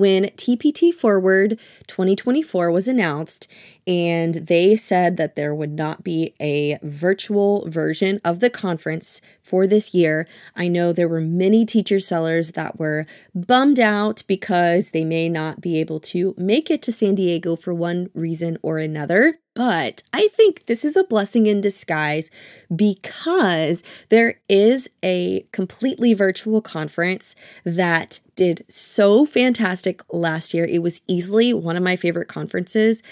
when 0.00 0.24
TPT 0.30 0.94
Forward 0.94 1.60
2024 1.86 2.70
was 2.70 2.88
announced, 2.88 3.46
and 3.86 4.34
they 4.36 4.74
said 4.74 5.18
that 5.18 5.36
there 5.36 5.54
would 5.54 5.72
not 5.72 6.02
be 6.02 6.34
a 6.40 6.78
virtual 6.82 7.68
version 7.68 8.18
of 8.24 8.40
the 8.40 8.48
conference 8.48 9.20
for 9.42 9.66
this 9.66 9.92
year. 9.92 10.26
I 10.56 10.68
know 10.68 10.94
there 10.94 11.06
were 11.06 11.20
many 11.20 11.66
teacher 11.66 12.00
sellers 12.00 12.52
that 12.52 12.78
were 12.78 13.04
bummed 13.34 13.78
out 13.78 14.22
because 14.26 14.90
they 14.90 15.04
may 15.04 15.28
not 15.28 15.60
be 15.60 15.78
able 15.78 16.00
to 16.00 16.34
make 16.38 16.70
it 16.70 16.80
to 16.82 16.92
San 16.92 17.14
Diego 17.14 17.54
for 17.54 17.74
one 17.74 18.08
reason 18.14 18.56
or 18.62 18.78
another. 18.78 19.38
But 19.54 20.02
I 20.14 20.28
think 20.28 20.66
this 20.66 20.84
is 20.84 20.96
a 20.96 21.04
blessing 21.04 21.46
in 21.46 21.60
disguise 21.60 22.30
because 22.74 23.82
there 24.08 24.36
is 24.48 24.88
a 25.02 25.44
completely 25.52 26.14
virtual 26.14 26.62
conference 26.62 27.34
that 27.64 28.20
did 28.40 28.64
so 28.70 29.26
fantastic 29.26 30.02
last 30.14 30.54
year. 30.54 30.64
It 30.64 30.78
was 30.78 31.02
easily 31.06 31.52
one 31.52 31.76
of 31.76 31.82
my 31.82 31.94
favorite 31.94 32.26
conferences 32.26 33.02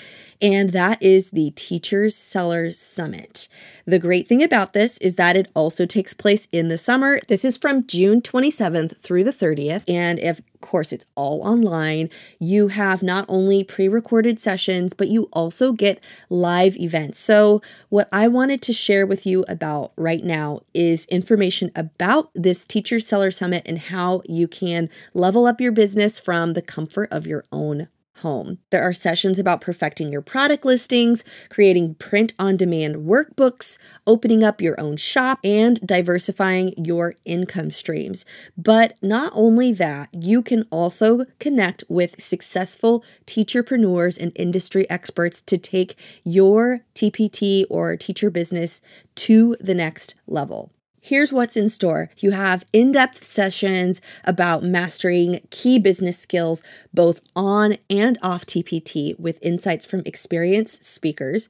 and 0.41 0.71
that 0.71 1.02
is 1.02 1.30
the 1.30 1.51
Teachers 1.57 2.15
Sellers 2.15 2.79
Summit. 2.79 3.49
The 3.87 3.99
great 3.99 4.29
thing 4.29 4.43
about 4.43 4.73
this 4.73 4.99
is 4.99 5.16
that 5.16 5.37
it 5.37 5.49
also 5.55 5.87
takes 5.87 6.15
place 6.15 6.47
in 6.52 6.69
the 6.69 6.79
summer. 6.79 7.21
This 7.29 7.45
is 7.45 7.59
from 7.59 7.87
June 7.87 8.21
27th 8.23 8.99
through 8.99 9.25
the 9.25 9.33
30th, 9.33 9.85
and 9.88 10.19
if 10.19 10.41
course 10.61 10.93
it's 10.93 11.07
all 11.15 11.43
online, 11.43 12.11
you 12.39 12.69
have 12.69 13.03
not 13.03 13.25
only 13.29 13.65
pre-recorded 13.65 14.41
sessions, 14.41 14.95
but 14.95 15.09
you 15.09 15.29
also 15.33 15.73
get 15.73 16.03
live 16.29 16.77
events. 16.77 17.19
So, 17.19 17.62
what 17.89 18.09
I 18.12 18.29
wanted 18.29 18.63
to 18.63 18.73
share 18.73 19.07
with 19.07 19.27
you 19.27 19.45
about 19.49 19.93
right 19.97 20.25
now 20.25 20.61
is 20.75 21.05
information 21.07 21.71
about 21.75 22.30
this 22.35 22.65
Teacher 22.65 23.01
Seller 23.01 23.30
Summit 23.30 23.63
and 23.66 23.79
how 23.79 24.23
you 24.27 24.49
can 24.49 24.89
level 25.15 25.47
up 25.47 25.61
your 25.61 25.73
business 25.73 26.19
from 26.19 26.52
the 26.55 26.63
comfort 26.63 27.09
of 27.13 27.27
your 27.27 27.45
own 27.52 27.88
home. 28.19 28.59
There 28.71 28.83
are 28.83 28.93
sessions 28.93 29.39
about 29.39 29.61
perfecting 29.61 30.13
your 30.13 30.23
product 30.23 30.65
listings, 30.65 31.24
creating 31.51 31.95
print 31.95 32.35
on 32.38 32.57
demand 32.57 32.97
workbooks, 32.97 33.79
opening 34.07 34.43
up 34.43 34.60
your 34.60 34.79
own 34.80 34.97
shop, 34.97 35.38
and 35.45 35.80
diversifying 35.87 36.75
your 36.77 37.15
income 37.25 37.71
streams. 37.71 38.25
But 38.57 38.99
not 39.02 39.33
only 39.35 39.73
that, 39.73 40.09
you 40.13 40.43
can 40.43 40.66
also 40.71 41.25
connect 41.38 41.85
with 41.88 42.21
successful 42.21 43.05
teacherpreneurs 43.27 44.19
and 44.21 44.32
industry 44.37 44.88
experts 44.91 45.43
to 45.43 45.59
take 45.59 45.97
your 46.25 46.80
TPT 46.95 47.65
or 47.71 47.97
teacher 47.97 48.30
business 48.30 48.80
to 49.16 49.57
the 49.60 49.75
next 49.75 50.15
level. 50.27 50.73
Here's 51.01 51.32
what's 51.32 51.57
in 51.57 51.68
store. 51.68 52.10
You 52.18 52.32
have 52.32 52.65
in 52.73 52.93
depth 52.93 53.24
sessions 53.24 54.02
about 54.24 54.65
mastering 54.65 55.41
key 55.51 55.79
business 55.79 56.18
skills, 56.18 56.63
both 56.93 57.21
on 57.37 57.79
and 57.88 58.18
off 58.21 58.45
TPT, 58.45 59.19
with 59.19 59.38
insights 59.41 59.87
from 59.87 60.02
experienced 60.04 60.85
speakers. 60.85 61.49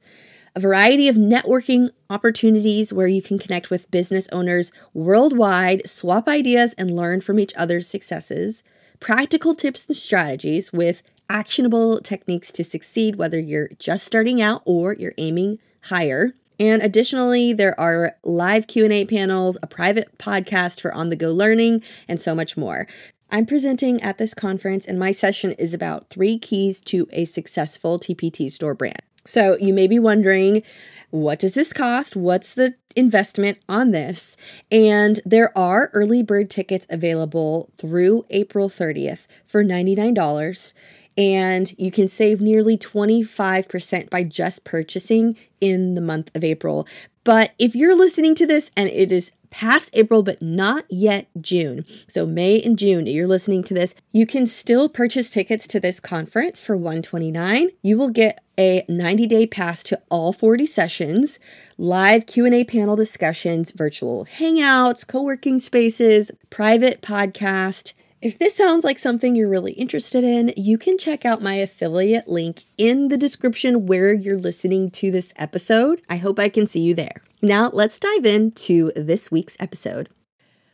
A 0.55 0.59
variety 0.59 1.07
of 1.07 1.15
networking 1.15 1.89
opportunities 2.09 2.93
where 2.93 3.07
you 3.07 3.21
can 3.21 3.39
connect 3.39 3.69
with 3.69 3.89
business 3.91 4.27
owners 4.31 4.71
worldwide, 4.93 5.89
swap 5.89 6.27
ideas, 6.27 6.73
and 6.77 6.95
learn 6.95 7.21
from 7.21 7.39
each 7.39 7.53
other's 7.55 7.87
successes. 7.87 8.63
Practical 8.99 9.55
tips 9.55 9.87
and 9.87 9.95
strategies 9.95 10.71
with 10.71 11.01
actionable 11.29 12.01
techniques 12.01 12.51
to 12.51 12.63
succeed, 12.63 13.15
whether 13.15 13.39
you're 13.39 13.69
just 13.79 14.05
starting 14.05 14.41
out 14.41 14.61
or 14.65 14.93
you're 14.93 15.13
aiming 15.17 15.59
higher. 15.85 16.33
And 16.59 16.81
additionally, 16.81 17.53
there 17.53 17.79
are 17.79 18.17
live 18.23 18.67
Q&A 18.67 19.05
panels, 19.05 19.57
a 19.63 19.67
private 19.67 20.17
podcast 20.17 20.81
for 20.81 20.93
on-the-go 20.93 21.31
learning, 21.31 21.81
and 22.07 22.19
so 22.21 22.35
much 22.35 22.57
more. 22.57 22.85
I'm 23.31 23.45
presenting 23.45 24.01
at 24.01 24.17
this 24.17 24.33
conference 24.33 24.85
and 24.85 24.99
my 24.99 25.11
session 25.11 25.53
is 25.53 25.73
about 25.73 26.09
3 26.09 26.37
keys 26.39 26.81
to 26.81 27.07
a 27.11 27.25
successful 27.25 27.99
TPT 27.99 28.51
store 28.51 28.73
brand. 28.73 29.01
So, 29.23 29.57
you 29.57 29.73
may 29.73 29.87
be 29.87 29.99
wondering, 29.99 30.63
what 31.11 31.39
does 31.39 31.53
this 31.53 31.71
cost? 31.71 32.15
What's 32.15 32.53
the 32.53 32.75
investment 32.95 33.59
on 33.69 33.91
this? 33.91 34.35
And 34.71 35.19
there 35.25 35.55
are 35.57 35.91
early 35.93 36.23
bird 36.23 36.49
tickets 36.49 36.87
available 36.89 37.69
through 37.77 38.25
April 38.29 38.69
30th 38.69 39.27
for 39.45 39.63
$99 39.63 40.73
and 41.19 41.77
you 41.77 41.91
can 41.91 42.07
save 42.07 42.39
nearly 42.39 42.77
25% 42.77 44.09
by 44.09 44.23
just 44.23 44.63
purchasing 44.63 45.35
in 45.59 45.95
the 45.95 46.01
month 46.01 46.33
of 46.33 46.45
April. 46.45 46.87
But 47.25 47.51
if 47.59 47.75
you're 47.75 47.95
listening 47.95 48.35
to 48.35 48.47
this 48.47 48.71
and 48.77 48.87
it 48.87 49.11
is 49.11 49.33
past 49.49 49.89
April 49.93 50.23
but 50.23 50.41
not 50.41 50.85
yet 50.89 51.27
June, 51.41 51.83
so 52.07 52.25
May 52.25 52.61
and 52.61 52.79
June, 52.79 53.05
you're 53.05 53.27
listening 53.27 53.63
to 53.63 53.73
this, 53.73 53.95
you 54.11 54.25
can 54.25 54.47
still 54.47 54.87
purchase 54.87 55.29
tickets 55.29 55.67
to 55.67 55.79
this 55.81 55.99
conference 55.99 56.61
for 56.61 56.77
129. 56.77 57.71
You 57.81 57.97
will 57.97 58.11
get 58.11 58.41
a 58.57 58.83
90-day 58.83 59.47
pass 59.47 59.83
to 59.83 60.01
all 60.09 60.31
40 60.31 60.65
sessions, 60.65 61.37
live 61.77 62.27
Q&A 62.27 62.63
panel 62.63 62.95
discussions, 62.95 63.73
virtual 63.73 64.25
hangouts, 64.25 65.05
co-working 65.05 65.59
spaces, 65.59 66.31
private 66.49 67.01
podcast, 67.01 67.91
if 68.21 68.37
this 68.37 68.55
sounds 68.55 68.83
like 68.83 68.99
something 68.99 69.35
you're 69.35 69.47
really 69.47 69.71
interested 69.73 70.25
in, 70.25 70.53
you 70.57 70.77
can 70.77 70.97
check 70.97 71.25
out 71.25 71.41
my 71.41 71.55
affiliate 71.55 72.27
link 72.27 72.63
in 72.77 73.07
the 73.07 73.17
description 73.17 73.85
where 73.85 74.13
you're 74.13 74.37
listening 74.37 74.91
to 74.91 75.09
this 75.09 75.33
episode. 75.37 76.01
I 76.09 76.17
hope 76.17 76.37
I 76.37 76.49
can 76.49 76.67
see 76.67 76.81
you 76.81 76.93
there. 76.93 77.21
Now, 77.41 77.69
let's 77.71 77.97
dive 77.97 78.25
into 78.25 78.91
this 78.93 79.31
week's 79.31 79.55
episode. 79.59 80.09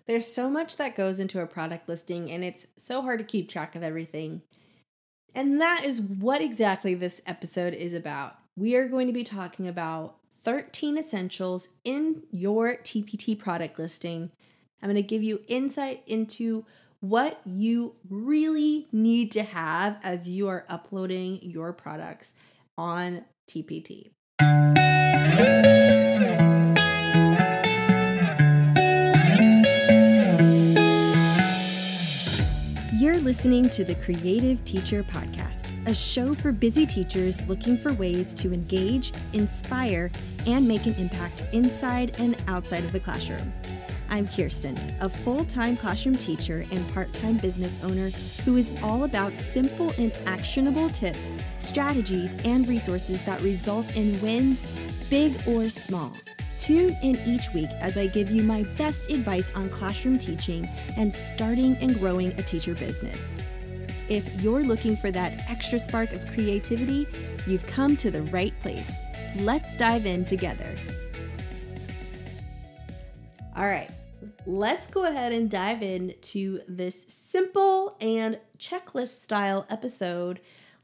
There's 0.07 0.25
so 0.25 0.49
much 0.49 0.77
that 0.77 0.95
goes 0.95 1.19
into 1.19 1.39
a 1.39 1.45
product 1.45 1.87
listing, 1.87 2.31
and 2.31 2.43
it's 2.43 2.65
so 2.77 3.03
hard 3.03 3.19
to 3.19 3.25
keep 3.25 3.47
track 3.47 3.75
of 3.75 3.83
everything. 3.83 4.41
And 5.35 5.61
that 5.61 5.83
is 5.83 6.01
what 6.01 6.41
exactly 6.41 6.95
this 6.95 7.21
episode 7.27 7.75
is 7.75 7.93
about. 7.93 8.37
We 8.55 8.75
are 8.75 8.87
going 8.87 9.05
to 9.05 9.13
be 9.13 9.23
talking 9.23 9.67
about 9.67 10.15
13 10.43 10.97
essentials 10.97 11.69
in 11.83 12.23
your 12.31 12.77
TPT 12.77 13.37
product 13.37 13.77
listing. 13.77 14.31
I'm 14.81 14.89
going 14.89 14.95
to 14.95 15.07
give 15.07 15.23
you 15.23 15.41
insight 15.47 16.03
into 16.07 16.65
what 17.09 17.39
you 17.45 17.95
really 18.09 18.87
need 18.91 19.31
to 19.31 19.43
have 19.43 19.99
as 20.03 20.27
you 20.27 20.47
are 20.47 20.65
uploading 20.67 21.39
your 21.43 21.71
products 21.71 22.33
on 22.77 23.23
TPT. 23.47 24.11
You're 32.99 33.19
listening 33.19 33.69
to 33.69 33.85
the 33.85 33.95
Creative 34.03 34.63
Teacher 34.65 35.03
Podcast, 35.03 35.71
a 35.87 35.93
show 35.93 36.33
for 36.33 36.51
busy 36.51 36.87
teachers 36.87 37.47
looking 37.47 37.77
for 37.77 37.93
ways 37.93 38.33
to 38.33 38.51
engage, 38.51 39.11
inspire, 39.33 40.09
and 40.47 40.67
make 40.67 40.87
an 40.87 40.95
impact 40.95 41.43
inside 41.51 42.15
and 42.17 42.35
outside 42.47 42.83
of 42.83 42.91
the 42.91 42.99
classroom. 42.99 43.51
I'm 44.09 44.27
Kirsten, 44.27 44.77
a 45.01 45.09
full 45.09 45.45
time 45.45 45.75
classroom 45.75 46.17
teacher 46.17 46.63
and 46.71 46.87
part 46.93 47.13
time 47.13 47.37
business 47.37 47.83
owner 47.83 48.09
who 48.43 48.57
is 48.57 48.71
all 48.81 49.03
about 49.03 49.33
simple 49.33 49.91
and 49.97 50.11
actionable 50.25 50.89
tips, 50.89 51.35
strategies, 51.59 52.35
and 52.45 52.67
resources 52.67 53.23
that 53.25 53.41
result 53.41 53.95
in 53.95 54.19
wins, 54.21 54.65
big 55.09 55.35
or 55.47 55.69
small. 55.69 56.13
Tune 56.57 56.95
in 57.03 57.17
each 57.25 57.53
week 57.53 57.69
as 57.79 57.97
I 57.97 58.07
give 58.07 58.31
you 58.31 58.41
my 58.41 58.63
best 58.77 59.09
advice 59.09 59.51
on 59.55 59.69
classroom 59.69 60.17
teaching 60.17 60.67
and 60.97 61.13
starting 61.13 61.75
and 61.77 61.97
growing 61.99 62.31
a 62.39 62.43
teacher 62.43 62.73
business. 62.73 63.37
If 64.07 64.41
you're 64.41 64.63
looking 64.63 64.95
for 64.95 65.11
that 65.11 65.49
extra 65.49 65.79
spark 65.79 66.11
of 66.13 66.25
creativity, 66.31 67.07
you've 67.47 67.65
come 67.67 67.97
to 67.97 68.11
the 68.11 68.21
right 68.23 68.53
place. 68.61 68.99
Let's 69.37 69.75
dive 69.75 70.05
in 70.05 70.25
together. 70.25 70.75
All 73.57 73.63
right, 73.63 73.89
let's 74.45 74.87
go 74.87 75.05
ahead 75.05 75.31
and 75.31 75.49
dive 75.49 75.81
into 75.81 76.59
this 76.67 77.05
simple 77.07 77.95
and 78.01 78.37
checklist 78.57 79.21
style 79.21 79.65
episode. 79.69 80.41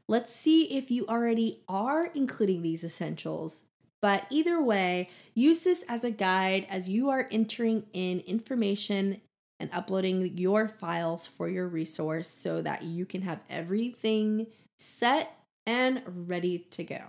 Let's 0.08 0.34
see 0.34 0.74
if 0.74 0.90
you 0.90 1.06
already 1.06 1.60
are 1.68 2.06
including 2.14 2.62
these 2.62 2.82
essentials. 2.82 3.62
But 4.00 4.26
either 4.30 4.62
way, 4.62 5.10
use 5.34 5.64
this 5.64 5.84
as 5.86 6.02
a 6.02 6.10
guide 6.10 6.66
as 6.70 6.88
you 6.88 7.10
are 7.10 7.28
entering 7.30 7.84
in 7.92 8.20
information 8.20 9.20
and 9.60 9.68
uploading 9.70 10.38
your 10.38 10.66
files 10.66 11.26
for 11.26 11.50
your 11.50 11.68
resource 11.68 12.26
so 12.26 12.62
that 12.62 12.84
you 12.84 13.04
can 13.04 13.20
have 13.20 13.40
everything 13.50 14.46
set 14.78 15.38
and 15.66 16.02
ready 16.06 16.66
to 16.70 16.84
go. 16.84 17.02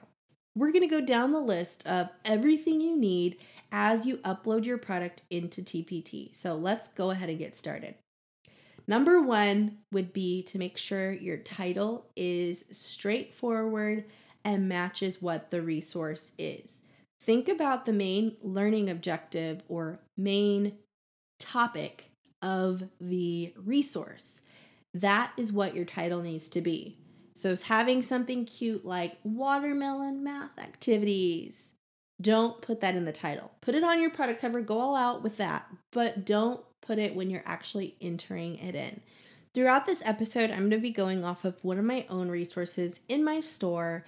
We're 0.56 0.72
going 0.72 0.88
to 0.88 0.88
go 0.88 1.02
down 1.02 1.32
the 1.32 1.40
list 1.40 1.86
of 1.88 2.10
everything 2.24 2.80
you 2.80 2.96
need 2.96 3.38
as 3.72 4.06
you 4.06 4.18
upload 4.18 4.66
your 4.66 4.78
product 4.78 5.24
into 5.32 5.62
TPT. 5.62 6.36
So 6.36 6.56
let's 6.56 6.90
go 6.90 7.10
ahead 7.10 7.30
and 7.30 7.40
get 7.40 7.56
started. 7.56 7.96
Number 8.88 9.22
one 9.22 9.80
would 9.92 10.14
be 10.14 10.44
to 10.44 10.60
make 10.60 10.78
sure 10.78 11.12
your 11.12 11.38
title 11.38 12.06
is 12.16 12.66
straightforward 12.70 14.06
and 14.46 14.68
matches 14.68 15.22
what 15.22 15.52
the 15.52 15.62
resource 15.62 16.34
is. 16.38 16.78
Think 17.22 17.48
about 17.48 17.86
the 17.86 17.94
main 17.94 18.36
learning 18.42 18.90
objective 18.90 19.64
or 19.70 20.02
main 20.18 20.74
topic 21.40 22.12
of 22.42 22.84
the 23.00 23.54
resource. 23.56 24.42
That 24.94 25.32
is 25.38 25.52
what 25.52 25.76
your 25.76 25.86
title 25.86 26.22
needs 26.22 26.50
to 26.50 26.62
be. 26.62 26.98
So, 27.44 27.58
having 27.58 28.02
something 28.02 28.46
cute 28.46 28.86
like 28.86 29.18
watermelon 29.26 30.24
math 30.24 30.58
activities, 30.58 31.74
don't 32.22 32.62
put 32.62 32.80
that 32.80 32.96
in 32.96 33.04
the 33.04 33.12
title. 33.12 33.52
Put 33.60 33.76
it 33.76 33.84
on 33.84 34.02
your 34.02 34.12
product 34.12 34.40
cover, 34.40 34.62
go 34.62 34.80
all 34.80 34.96
out 34.96 35.24
with 35.24 35.36
that, 35.36 35.68
but 35.92 36.26
don't 36.26 36.62
put 36.82 37.00
it 37.00 37.16
when 37.16 37.30
you're 37.30 37.44
actually 37.46 37.98
entering 38.00 38.60
it 38.60 38.76
in. 38.76 39.02
Throughout 39.54 39.86
this 39.86 40.02
episode, 40.06 40.52
I'm 40.52 40.70
going 40.70 40.72
to 40.72 40.78
be 40.78 40.90
going 40.90 41.26
off 41.26 41.44
of 41.44 41.62
one 41.66 41.78
of 41.78 41.84
my 41.84 42.06
own 42.10 42.30
resources 42.30 43.02
in 43.10 43.26
my 43.26 43.42
store, 43.42 44.06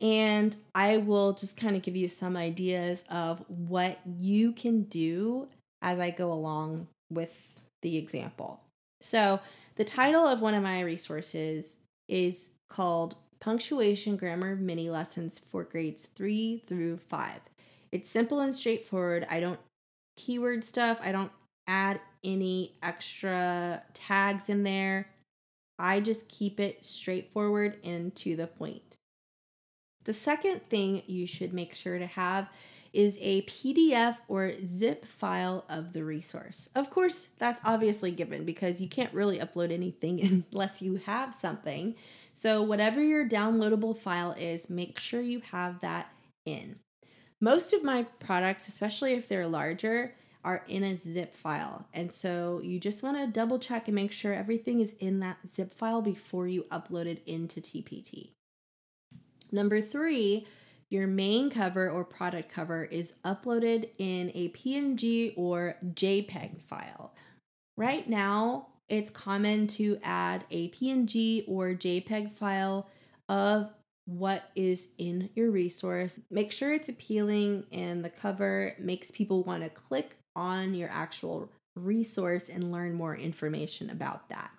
and 0.00 0.56
I 0.74 0.96
will 0.96 1.34
just 1.34 1.60
kind 1.60 1.76
of 1.76 1.82
give 1.82 1.94
you 1.94 2.08
some 2.08 2.38
ideas 2.38 3.04
of 3.10 3.44
what 3.48 3.98
you 4.18 4.52
can 4.52 4.84
do 4.84 5.48
as 5.82 5.98
I 5.98 6.08
go 6.08 6.32
along 6.32 6.88
with 7.10 7.60
the 7.82 7.98
example. 7.98 8.62
So, 9.02 9.40
the 9.76 9.84
title 9.84 10.26
of 10.26 10.40
one 10.40 10.54
of 10.54 10.62
my 10.62 10.80
resources 10.80 11.80
is 12.08 12.48
called 12.68 13.16
Punctuation 13.40 14.16
Grammar 14.16 14.56
Mini 14.56 14.90
Lessons 14.90 15.38
for 15.38 15.64
Grades 15.64 16.06
3 16.14 16.62
through 16.66 16.96
5. 16.96 17.40
It's 17.92 18.10
simple 18.10 18.40
and 18.40 18.54
straightforward. 18.54 19.26
I 19.30 19.40
don't 19.40 19.60
keyword 20.16 20.64
stuff, 20.64 21.00
I 21.02 21.12
don't 21.12 21.30
add 21.66 22.00
any 22.24 22.72
extra 22.82 23.82
tags 23.94 24.48
in 24.48 24.64
there. 24.64 25.08
I 25.78 26.00
just 26.00 26.28
keep 26.28 26.58
it 26.58 26.84
straightforward 26.84 27.78
and 27.84 28.14
to 28.16 28.34
the 28.34 28.48
point. 28.48 28.96
The 30.04 30.12
second 30.12 30.62
thing 30.62 31.02
you 31.06 31.26
should 31.26 31.52
make 31.52 31.74
sure 31.74 31.98
to 31.98 32.06
have 32.06 32.48
is 32.92 33.18
a 33.20 33.42
PDF 33.42 34.16
or 34.28 34.54
zip 34.64 35.04
file 35.04 35.64
of 35.68 35.92
the 35.92 36.04
resource. 36.04 36.68
Of 36.74 36.90
course, 36.90 37.30
that's 37.38 37.60
obviously 37.64 38.10
given 38.10 38.44
because 38.44 38.80
you 38.80 38.88
can't 38.88 39.12
really 39.12 39.38
upload 39.38 39.72
anything 39.72 40.44
unless 40.52 40.80
you 40.82 40.96
have 40.96 41.34
something. 41.34 41.94
So, 42.32 42.62
whatever 42.62 43.02
your 43.02 43.28
downloadable 43.28 43.96
file 43.96 44.32
is, 44.38 44.70
make 44.70 44.98
sure 44.98 45.20
you 45.20 45.40
have 45.50 45.80
that 45.80 46.12
in. 46.44 46.76
Most 47.40 47.72
of 47.72 47.84
my 47.84 48.04
products, 48.18 48.68
especially 48.68 49.12
if 49.12 49.28
they're 49.28 49.46
larger, 49.46 50.14
are 50.44 50.64
in 50.68 50.82
a 50.82 50.96
zip 50.96 51.34
file. 51.34 51.86
And 51.92 52.12
so 52.12 52.60
you 52.62 52.80
just 52.80 53.02
want 53.02 53.16
to 53.16 53.26
double 53.26 53.58
check 53.58 53.86
and 53.88 53.94
make 53.94 54.12
sure 54.12 54.32
everything 54.32 54.80
is 54.80 54.94
in 54.98 55.20
that 55.20 55.38
zip 55.48 55.72
file 55.72 56.00
before 56.00 56.48
you 56.48 56.64
upload 56.70 57.06
it 57.06 57.22
into 57.26 57.60
TPT. 57.60 58.30
Number 59.50 59.80
three, 59.80 60.46
your 60.90 61.06
main 61.06 61.50
cover 61.50 61.90
or 61.90 62.04
product 62.04 62.50
cover 62.50 62.84
is 62.84 63.14
uploaded 63.24 63.90
in 63.98 64.30
a 64.34 64.48
PNG 64.50 65.34
or 65.36 65.76
JPEG 65.84 66.62
file. 66.62 67.12
Right 67.76 68.08
now, 68.08 68.68
it's 68.88 69.10
common 69.10 69.66
to 69.68 69.98
add 70.02 70.44
a 70.50 70.70
PNG 70.70 71.44
or 71.46 71.68
JPEG 71.68 72.32
file 72.32 72.88
of 73.28 73.70
what 74.06 74.50
is 74.56 74.88
in 74.96 75.28
your 75.34 75.50
resource. 75.50 76.18
Make 76.30 76.50
sure 76.50 76.72
it's 76.72 76.88
appealing 76.88 77.64
and 77.70 78.02
the 78.02 78.08
cover 78.08 78.74
makes 78.78 79.10
people 79.10 79.42
want 79.42 79.62
to 79.62 79.68
click 79.68 80.16
on 80.34 80.74
your 80.74 80.88
actual 80.88 81.52
resource 81.76 82.48
and 82.48 82.72
learn 82.72 82.94
more 82.94 83.14
information 83.14 83.90
about 83.90 84.30
that. 84.30 84.50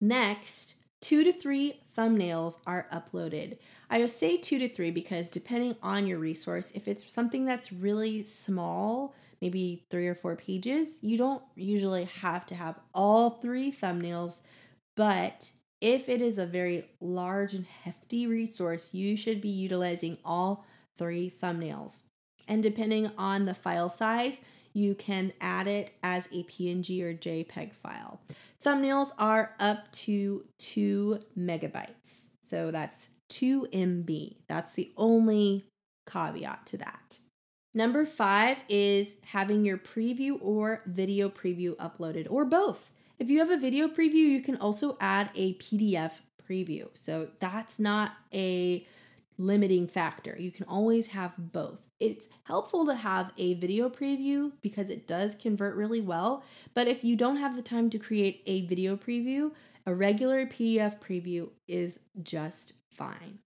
Next, 0.00 0.74
two 1.00 1.22
to 1.22 1.32
three 1.32 1.80
thumbnails 1.96 2.58
are 2.66 2.86
uploaded. 2.92 3.58
I 3.90 4.00
would 4.00 4.10
say 4.10 4.36
two 4.36 4.58
to 4.58 4.68
three 4.68 4.90
because 4.90 5.30
depending 5.30 5.76
on 5.82 6.06
your 6.06 6.18
resource, 6.18 6.72
if 6.74 6.88
it's 6.88 7.10
something 7.12 7.44
that's 7.44 7.72
really 7.72 8.24
small, 8.24 9.14
maybe 9.40 9.84
three 9.90 10.06
or 10.06 10.14
four 10.14 10.36
pages, 10.36 10.98
you 11.02 11.16
don't 11.16 11.42
usually 11.54 12.04
have 12.04 12.46
to 12.46 12.54
have 12.54 12.78
all 12.94 13.30
three 13.30 13.70
thumbnails. 13.70 14.40
But 14.96 15.50
if 15.80 16.08
it 16.08 16.20
is 16.20 16.38
a 16.38 16.46
very 16.46 16.88
large 17.00 17.54
and 17.54 17.66
hefty 17.66 18.26
resource, 18.26 18.94
you 18.94 19.16
should 19.16 19.40
be 19.40 19.48
utilizing 19.48 20.18
all 20.24 20.64
three 20.96 21.30
thumbnails. 21.42 22.04
And 22.48 22.62
depending 22.62 23.10
on 23.18 23.44
the 23.44 23.54
file 23.54 23.88
size, 23.88 24.38
you 24.74 24.94
can 24.94 25.32
add 25.40 25.66
it 25.66 25.92
as 26.02 26.26
a 26.26 26.42
PNG 26.44 27.00
or 27.02 27.14
JPEG 27.14 27.72
file. 27.72 28.20
Thumbnails 28.62 29.12
are 29.18 29.54
up 29.60 29.90
to 29.92 30.44
2 30.58 31.20
megabytes. 31.38 32.28
So 32.42 32.70
that's 32.70 33.08
2 33.28 33.68
MB. 33.72 34.36
That's 34.48 34.72
the 34.72 34.92
only 34.96 35.64
caveat 36.10 36.66
to 36.66 36.76
that. 36.78 37.20
Number 37.72 38.04
five 38.04 38.58
is 38.68 39.16
having 39.24 39.64
your 39.64 39.78
preview 39.78 40.38
or 40.40 40.82
video 40.86 41.28
preview 41.28 41.74
uploaded, 41.76 42.28
or 42.30 42.44
both. 42.44 42.92
If 43.18 43.28
you 43.28 43.40
have 43.40 43.50
a 43.50 43.56
video 43.56 43.88
preview, 43.88 44.14
you 44.14 44.40
can 44.42 44.56
also 44.56 44.96
add 45.00 45.30
a 45.34 45.54
PDF 45.54 46.20
preview. 46.48 46.88
So 46.94 47.28
that's 47.40 47.80
not 47.80 48.12
a 48.32 48.86
limiting 49.38 49.88
factor. 49.88 50.36
You 50.38 50.52
can 50.52 50.66
always 50.66 51.08
have 51.08 51.32
both. 51.36 51.80
It's 52.04 52.28
helpful 52.42 52.84
to 52.84 52.94
have 52.94 53.32
a 53.38 53.54
video 53.54 53.88
preview 53.88 54.52
because 54.60 54.90
it 54.90 55.06
does 55.06 55.34
convert 55.34 55.74
really 55.74 56.02
well. 56.02 56.44
But 56.74 56.86
if 56.86 57.02
you 57.02 57.16
don't 57.16 57.38
have 57.38 57.56
the 57.56 57.62
time 57.62 57.88
to 57.88 57.98
create 57.98 58.42
a 58.44 58.66
video 58.66 58.94
preview, 58.94 59.52
a 59.86 59.94
regular 59.94 60.44
PDF 60.44 61.00
preview 61.00 61.48
is 61.66 62.00
just 62.22 62.74
fine. 62.90 63.38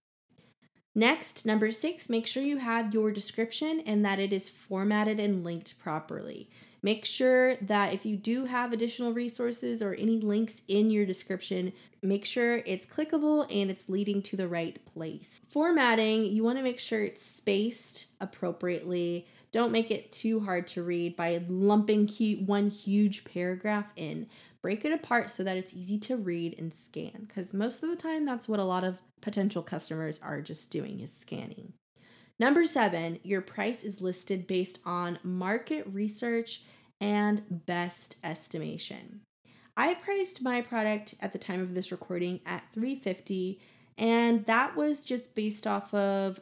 Next, 0.95 1.45
number 1.45 1.71
six, 1.71 2.09
make 2.09 2.25
sure 2.25 2.43
you 2.43 2.57
have 2.57 2.93
your 2.93 3.11
description 3.11 3.81
and 3.85 4.03
that 4.03 4.19
it 4.19 4.33
is 4.33 4.49
formatted 4.49 5.19
and 5.19 5.43
linked 5.43 5.79
properly. 5.79 6.49
Make 6.81 7.05
sure 7.05 7.57
that 7.57 7.93
if 7.93 8.05
you 8.05 8.15
do 8.15 8.45
have 8.45 8.71
additional 8.71 9.13
resources 9.13 9.81
or 9.81 9.93
any 9.93 10.19
links 10.19 10.61
in 10.67 10.89
your 10.89 11.05
description, 11.05 11.73
make 12.01 12.25
sure 12.25 12.63
it's 12.65 12.85
clickable 12.85 13.45
and 13.53 13.69
it's 13.69 13.89
leading 13.89 14.21
to 14.23 14.37
the 14.37 14.47
right 14.47 14.83
place. 14.85 15.41
Formatting, 15.47 16.25
you 16.25 16.43
want 16.43 16.57
to 16.57 16.63
make 16.63 16.79
sure 16.79 17.03
it's 17.03 17.25
spaced 17.25 18.07
appropriately. 18.21 19.27
Don't 19.51 19.71
make 19.71 19.91
it 19.91 20.11
too 20.11 20.39
hard 20.39 20.67
to 20.67 20.83
read 20.83 21.15
by 21.15 21.43
lumping 21.49 22.07
one 22.45 22.69
huge 22.69 23.25
paragraph 23.25 23.91
in. 23.95 24.27
Break 24.61 24.83
it 24.83 24.91
apart 24.91 25.29
so 25.29 25.43
that 25.43 25.57
it's 25.57 25.73
easy 25.73 25.97
to 25.99 26.17
read 26.17 26.55
and 26.57 26.73
scan 26.73 27.25
because 27.27 27.53
most 27.53 27.81
of 27.81 27.89
the 27.89 27.95
time 27.95 28.25
that's 28.25 28.49
what 28.49 28.59
a 28.59 28.65
lot 28.65 28.83
of 28.83 28.99
potential 29.21 29.63
customers 29.63 30.19
are 30.21 30.41
just 30.41 30.69
doing 30.71 30.99
is 30.99 31.13
scanning. 31.13 31.73
Number 32.39 32.65
seven, 32.65 33.19
your 33.23 33.41
price 33.41 33.83
is 33.83 34.01
listed 34.01 34.47
based 34.47 34.79
on 34.85 35.19
market 35.23 35.85
research 35.87 36.63
and 37.01 37.65
best 37.65 38.17
estimation. 38.23 39.21
I 39.77 39.93
priced 39.93 40.41
my 40.41 40.61
product 40.61 41.15
at 41.21 41.31
the 41.31 41.39
time 41.39 41.61
of 41.61 41.73
this 41.73 41.91
recording 41.91 42.41
at 42.45 42.63
350 42.73 43.59
and 43.97 44.45
that 44.45 44.75
was 44.75 45.03
just 45.03 45.35
based 45.35 45.67
off 45.67 45.93
of 45.93 46.39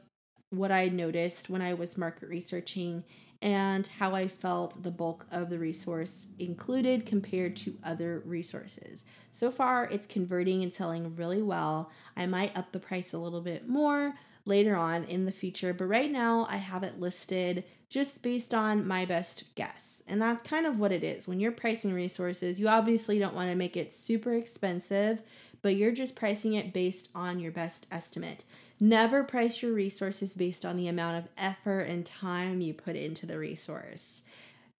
what 0.50 0.72
I 0.72 0.90
noticed 0.90 1.50
when 1.50 1.62
I 1.62 1.74
was 1.74 1.98
market 1.98 2.30
researching 2.30 3.04
and 3.42 3.88
how 4.00 4.16
I 4.16 4.28
felt 4.28 4.84
the 4.84 4.92
bulk 4.92 5.26
of 5.32 5.50
the 5.50 5.60
resource 5.60 6.30
included 6.40 7.06
compared 7.06 7.56
to 7.58 7.78
other 7.84 8.22
resources. 8.26 9.06
So 9.32 9.52
far, 9.52 9.86
it's 9.86 10.08
converting 10.08 10.64
and 10.64 10.74
selling 10.74 11.16
really 11.16 11.42
well. 11.42 11.92
I 12.16 12.26
might 12.26 12.58
up 12.58 12.72
the 12.72 12.80
price 12.80 13.14
a 13.14 13.20
little 13.20 13.42
bit 13.42 13.68
more, 13.68 14.16
later 14.48 14.78
on 14.78 15.04
in 15.04 15.26
the 15.26 15.32
future, 15.32 15.74
but 15.74 15.86
right 15.86 16.10
now 16.10 16.48
I 16.50 16.56
have 16.56 16.82
it 16.82 17.00
listed 17.00 17.66
just 17.90 18.24
based 18.24 18.54
on 18.54 18.88
my 18.88 19.06
best 19.06 19.44
guess. 19.56 20.02
And 20.08 20.22
that's 20.22 20.42
kind 20.42 20.66
of 20.66 20.80
what 20.80 20.94
it 20.94 21.04
is. 21.04 21.28
When 21.28 21.40
you're 21.40 21.52
pricing 21.52 21.94
resources, 21.94 22.60
you 22.60 22.70
obviously 22.70 23.20
don't 23.20 23.36
want 23.36 23.50
to 23.50 23.56
make 23.56 23.78
it 23.78 23.94
super 23.94 24.34
expensive, 24.34 25.22
but 25.62 25.76
you're 25.76 25.92
just 25.92 26.16
pricing 26.16 26.54
it 26.54 26.74
based 26.74 27.10
on 27.14 27.40
your 27.40 27.52
best 27.52 27.88
estimate. 27.92 28.46
Never 28.80 29.24
price 29.24 29.62
your 29.62 29.74
resources 29.74 30.36
based 30.36 30.66
on 30.66 30.78
the 30.78 30.88
amount 30.88 31.18
of 31.18 31.32
effort 31.38 31.82
and 31.82 32.06
time 32.06 32.62
you 32.62 32.74
put 32.74 32.96
into 32.96 33.26
the 33.26 33.40
resource 33.40 34.24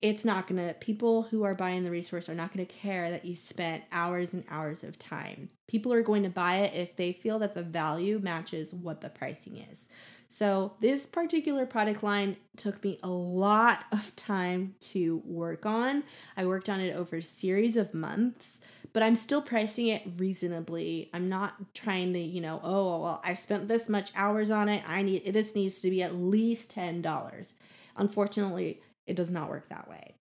it's 0.02 0.24
not 0.24 0.48
going 0.48 0.66
to, 0.66 0.74
people 0.76 1.24
who 1.24 1.44
are 1.44 1.56
buying 1.56 1.84
the 1.84 1.92
resource 1.92 2.30
are 2.30 2.36
not 2.36 2.54
going 2.54 2.66
to 2.66 2.74
care 2.74 3.10
that 3.10 3.26
you 3.26 3.36
spent 3.36 3.84
hours 3.92 4.34
and 4.34 4.44
hours 4.50 4.84
of 4.84 5.00
time. 5.00 5.50
People 5.68 5.92
are 5.92 6.04
going 6.04 6.24
to 6.24 6.30
buy 6.30 6.58
it 6.58 6.74
if 6.76 6.96
they 6.96 7.12
feel 7.12 7.40
that 7.40 7.56
the 7.56 7.64
value 7.64 8.20
matches 8.20 8.74
what 8.74 9.02
the 9.02 9.10
pricing 9.10 9.58
is. 9.72 9.90
So, 10.30 10.74
this 10.82 11.06
particular 11.06 11.66
product 11.66 12.04
line 12.04 12.36
took 12.58 12.84
me 12.84 13.00
a 13.02 13.10
lot 13.10 13.86
of 13.94 14.14
time 14.18 14.76
to 14.80 15.22
work 15.26 15.66
on. 15.66 16.04
I 16.36 16.46
worked 16.46 16.70
on 16.70 16.82
it 16.82 16.96
over 16.96 17.18
a 17.18 17.24
series 17.24 17.78
of 17.78 17.94
months, 17.94 18.60
but 18.92 19.04
I'm 19.04 19.16
still 19.16 19.42
pricing 19.42 19.88
it 19.88 20.04
reasonably. 20.18 21.10
I'm 21.14 21.30
not 21.30 21.74
trying 21.74 22.12
to, 22.14 22.20
you 22.20 22.42
know, 22.42 22.60
oh, 22.62 23.02
well, 23.02 23.22
I 23.24 23.36
spent 23.36 23.70
this 23.70 23.88
much 23.88 24.12
hours 24.16 24.52
on 24.52 24.68
it. 24.68 24.84
I 24.86 25.02
need 25.02 25.26
this 25.34 25.56
needs 25.56 25.80
to 25.82 25.90
be 25.90 26.04
at 26.04 26.16
least 26.16 26.76
$10. 26.76 27.54
Unfortunately, 27.96 28.82
it 29.06 29.16
does 29.16 29.32
not 29.32 29.50
work 29.50 29.70
that 29.70 29.90
way. 29.90 30.16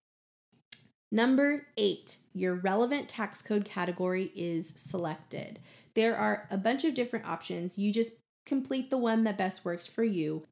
Number 1.11 1.67
eight, 1.77 2.19
your 2.33 2.55
relevant 2.55 3.09
tax 3.09 3.43
code 3.43 3.65
category 3.65 4.33
is 4.37 4.73
selected. 4.77 5.59
There 5.95 6.17
are 6.17 6.47
a 6.51 6.59
bunch 6.59 6.85
of 6.85 6.95
different 6.95 7.27
options. 7.27 7.79
You 7.79 7.93
just 7.93 8.13
complete 8.47 8.89
the 8.89 8.97
one 8.97 9.25
that 9.25 9.37
best 9.37 9.65
works 9.65 9.87
for 9.87 10.05
you. 10.05 10.45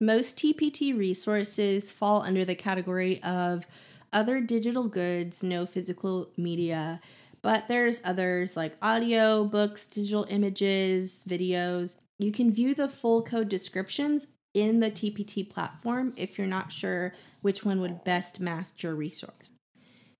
Most 0.00 0.38
TPT 0.38 0.96
resources 0.96 1.90
fall 1.90 2.22
under 2.22 2.44
the 2.44 2.54
category 2.54 3.22
of 3.22 3.66
other 4.12 4.40
digital 4.40 4.88
goods, 4.88 5.42
no 5.42 5.66
physical 5.66 6.30
media. 6.36 7.00
But 7.42 7.68
there's 7.68 8.02
others 8.04 8.56
like 8.56 8.76
audio, 8.80 9.44
books, 9.44 9.86
digital 9.86 10.26
images, 10.30 11.24
videos. 11.28 11.96
You 12.18 12.32
can 12.32 12.52
view 12.52 12.74
the 12.74 12.88
full 12.88 13.22
code 13.22 13.48
descriptions 13.48 14.26
in 14.54 14.80
the 14.80 14.90
TPT 14.90 15.48
platform 15.48 16.12
if 16.16 16.38
you're 16.38 16.46
not 16.46 16.72
sure 16.72 17.14
which 17.42 17.64
one 17.64 17.80
would 17.80 18.04
best 18.04 18.40
match 18.40 18.82
your 18.82 18.94
resource. 18.94 19.52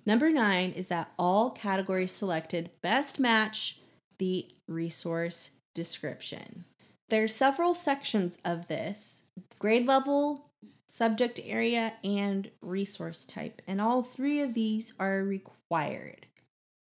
Number 0.06 0.30
nine 0.30 0.72
is 0.72 0.88
that 0.88 1.12
all 1.18 1.50
categories 1.50 2.12
selected 2.12 2.70
best 2.82 3.18
match 3.20 3.78
the 4.18 4.48
resource 4.68 5.50
description. 5.74 6.64
There's 7.10 7.34
several 7.34 7.74
sections 7.74 8.38
of 8.44 8.68
this 8.68 9.24
grade 9.58 9.84
level, 9.84 10.46
subject 10.86 11.40
area, 11.44 11.94
and 12.04 12.48
resource 12.62 13.24
type, 13.24 13.60
and 13.66 13.80
all 13.80 14.04
three 14.04 14.40
of 14.40 14.54
these 14.54 14.94
are 15.00 15.24
required. 15.24 16.26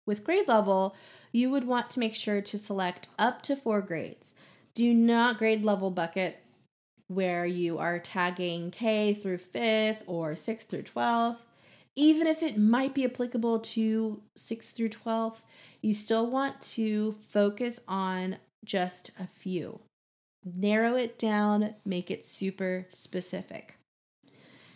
With 0.07 0.25
grade 0.25 0.49
level, 0.49 0.97
you 1.33 1.51
would 1.51 1.67
want 1.67 1.91
to 1.91 2.01
make 2.01 2.15
sure 2.15 2.41
to 2.41 2.57
select 2.57 3.09
up 3.19 3.43
to 3.43 3.57
four 3.57 3.83
grades. 3.83 4.33
Do 4.73 4.95
not 4.95 5.37
grade 5.37 5.67
level 5.67 5.91
bucket 5.91 6.43
where 7.09 7.45
you 7.45 7.77
are 7.77 7.99
tagging 7.99 8.71
K 8.71 9.13
through 9.13 9.37
5th 9.37 10.03
or 10.07 10.33
6th 10.33 10.63
through 10.63 10.85
12th. 10.85 11.41
Even 11.95 12.27
if 12.27 12.43
it 12.43 12.57
might 12.57 12.95
be 12.95 13.05
applicable 13.05 13.59
to 13.59 14.23
6th 14.35 14.73
through 14.73 14.89
12th, 14.89 15.43
you 15.83 15.93
still 15.93 16.27
want 16.27 16.63
to 16.63 17.17
focus 17.29 17.81
on 17.87 18.39
just 18.65 19.11
a 19.21 19.27
few. 19.27 19.81
Narrow 20.55 20.95
it 20.95 21.19
down, 21.19 21.75
make 21.85 22.09
it 22.11 22.25
super 22.25 22.87
specific. 22.89 23.79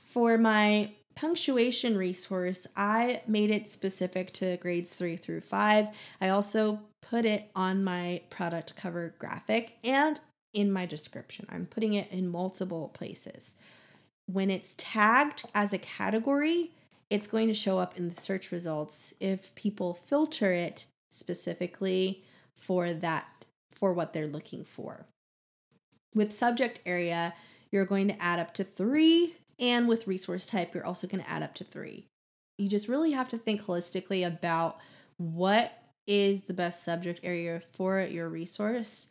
For 0.04 0.36
my 0.36 0.90
punctuation 1.14 1.96
resource, 1.96 2.66
I 2.76 3.22
made 3.28 3.50
it 3.50 3.68
specific 3.68 4.32
to 4.34 4.56
grades 4.56 4.92
three 4.92 5.16
through 5.16 5.42
five. 5.42 5.88
I 6.20 6.30
also 6.30 6.80
put 7.02 7.24
it 7.24 7.50
on 7.54 7.84
my 7.84 8.22
product 8.30 8.74
cover 8.74 9.14
graphic 9.20 9.76
and 9.84 10.18
in 10.52 10.72
my 10.72 10.86
description. 10.86 11.46
I'm 11.48 11.66
putting 11.66 11.94
it 11.94 12.10
in 12.10 12.28
multiple 12.28 12.90
places. 12.92 13.54
When 14.26 14.50
it's 14.50 14.74
tagged 14.76 15.44
as 15.54 15.72
a 15.72 15.78
category, 15.78 16.72
it's 17.10 17.26
going 17.28 17.46
to 17.46 17.54
show 17.54 17.78
up 17.78 17.96
in 17.96 18.08
the 18.08 18.20
search 18.20 18.50
results 18.50 19.14
if 19.20 19.54
people 19.54 19.94
filter 19.94 20.52
it 20.52 20.86
specifically 21.10 22.24
for 22.56 22.92
that 22.92 23.44
for 23.72 23.92
what 23.92 24.12
they're 24.12 24.26
looking 24.26 24.64
for. 24.64 25.06
With 26.14 26.32
subject 26.32 26.80
area, 26.84 27.34
you're 27.70 27.84
going 27.84 28.08
to 28.08 28.22
add 28.22 28.38
up 28.38 28.54
to 28.54 28.64
3 28.64 29.34
and 29.58 29.88
with 29.88 30.06
resource 30.06 30.46
type, 30.46 30.74
you're 30.74 30.86
also 30.86 31.06
going 31.06 31.22
to 31.22 31.30
add 31.30 31.42
up 31.42 31.54
to 31.56 31.64
3. 31.64 32.06
You 32.58 32.68
just 32.68 32.88
really 32.88 33.12
have 33.12 33.28
to 33.28 33.38
think 33.38 33.62
holistically 33.62 34.26
about 34.26 34.78
what 35.16 35.82
is 36.06 36.42
the 36.42 36.54
best 36.54 36.84
subject 36.84 37.20
area 37.22 37.62
for 37.72 38.00
your 38.00 38.28
resource 38.28 39.08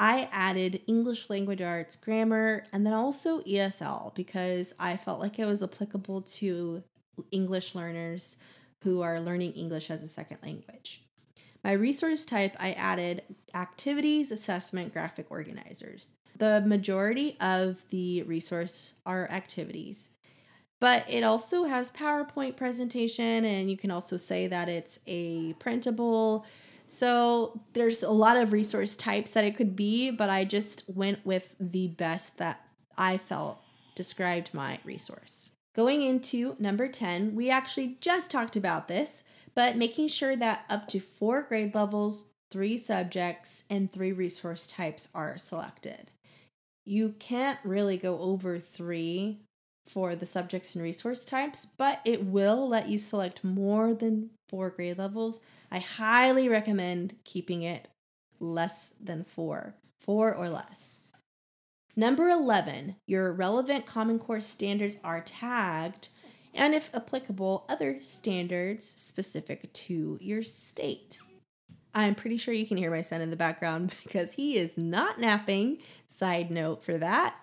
I 0.00 0.30
added 0.32 0.80
English 0.86 1.28
language 1.28 1.60
arts, 1.60 1.94
grammar, 1.94 2.64
and 2.72 2.86
then 2.86 2.94
also 2.94 3.42
ESL 3.42 4.14
because 4.14 4.72
I 4.78 4.96
felt 4.96 5.20
like 5.20 5.38
it 5.38 5.44
was 5.44 5.62
applicable 5.62 6.22
to 6.22 6.82
English 7.30 7.74
learners 7.74 8.38
who 8.82 9.02
are 9.02 9.20
learning 9.20 9.52
English 9.52 9.90
as 9.90 10.02
a 10.02 10.08
second 10.08 10.38
language. 10.42 11.02
My 11.62 11.72
resource 11.72 12.24
type, 12.24 12.56
I 12.58 12.72
added 12.72 13.24
activities, 13.54 14.30
assessment, 14.30 14.94
graphic 14.94 15.26
organizers. 15.28 16.14
The 16.38 16.62
majority 16.66 17.36
of 17.40 17.84
the 17.90 18.22
resource 18.22 18.94
are 19.04 19.30
activities, 19.30 20.10
but 20.80 21.04
it 21.08 21.22
also 21.22 21.64
has 21.64 21.92
PowerPoint 21.92 22.56
presentation, 22.56 23.44
and 23.44 23.70
you 23.70 23.76
can 23.76 23.90
also 23.90 24.16
say 24.16 24.46
that 24.46 24.68
it's 24.68 24.98
a 25.06 25.52
printable 25.54 26.46
so 26.90 27.60
there's 27.74 28.02
a 28.02 28.10
lot 28.10 28.36
of 28.36 28.52
resource 28.52 28.96
types 28.96 29.30
that 29.30 29.44
it 29.44 29.56
could 29.56 29.76
be, 29.76 30.10
but 30.10 30.28
I 30.28 30.44
just 30.44 30.82
went 30.88 31.24
with 31.24 31.54
the 31.60 31.86
best 31.86 32.38
that 32.38 32.66
I 32.98 33.16
felt 33.16 33.60
described 33.94 34.52
my 34.52 34.80
resource. 34.84 35.50
Going 35.72 36.02
into 36.02 36.56
number 36.58 36.88
10, 36.88 37.36
we 37.36 37.48
actually 37.48 37.96
just 38.00 38.32
talked 38.32 38.56
about 38.56 38.88
this, 38.88 39.22
but 39.54 39.76
making 39.76 40.08
sure 40.08 40.34
that 40.34 40.64
up 40.68 40.88
to 40.88 40.98
four 40.98 41.42
grade 41.42 41.76
levels, 41.76 42.24
three 42.50 42.76
subjects, 42.76 43.62
and 43.70 43.92
three 43.92 44.10
resource 44.10 44.66
types 44.66 45.08
are 45.14 45.38
selected. 45.38 46.10
You 46.90 47.14
can't 47.20 47.60
really 47.62 47.96
go 47.96 48.18
over 48.18 48.58
three 48.58 49.38
for 49.86 50.16
the 50.16 50.26
subjects 50.26 50.74
and 50.74 50.82
resource 50.82 51.24
types, 51.24 51.64
but 51.64 52.00
it 52.04 52.24
will 52.24 52.68
let 52.68 52.88
you 52.88 52.98
select 52.98 53.44
more 53.44 53.94
than 53.94 54.30
four 54.48 54.70
grade 54.70 54.98
levels 54.98 55.40
I 55.70 55.78
highly 55.78 56.48
recommend 56.48 57.14
keeping 57.22 57.62
it 57.62 57.86
less 58.40 58.92
than 59.00 59.22
four, 59.22 59.74
four 60.00 60.34
or 60.34 60.48
less. 60.48 60.98
Number 61.94 62.28
11, 62.28 62.96
your 63.06 63.30
relevant 63.30 63.86
Common 63.86 64.18
Core 64.18 64.40
standards 64.40 64.96
are 65.04 65.20
tagged, 65.20 66.08
and 66.52 66.74
if 66.74 66.92
applicable, 66.92 67.66
other 67.68 68.00
standards 68.00 68.84
specific 68.84 69.72
to 69.72 70.18
your 70.20 70.42
state. 70.42 71.20
I'm 71.94 72.14
pretty 72.14 72.36
sure 72.36 72.54
you 72.54 72.66
can 72.66 72.76
hear 72.76 72.90
my 72.90 73.00
son 73.00 73.20
in 73.20 73.30
the 73.30 73.36
background 73.36 73.92
because 74.04 74.34
he 74.34 74.56
is 74.56 74.78
not 74.78 75.18
napping. 75.18 75.78
Side 76.06 76.50
note 76.50 76.84
for 76.84 76.96
that. 76.98 77.34